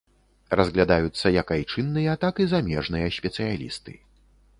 [0.59, 3.93] Разглядаюцца як айчынныя, так і замежныя спецыялісты.